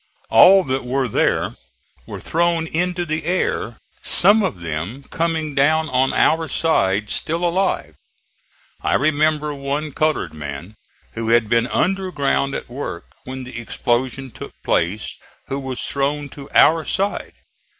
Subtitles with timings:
[0.31, 1.57] All that were there
[2.07, 7.93] were thrown into the air, some of them coming down on our side, still alive.
[8.81, 10.73] I remember one colored man,
[11.11, 15.17] who had been under ground at work when the explosion took place,
[15.49, 17.33] who was thrown to our side.